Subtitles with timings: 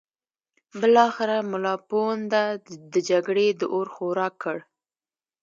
[0.79, 2.43] بالاخره ملا پوونده
[2.93, 4.57] د جګړې د اور خوراک کړ.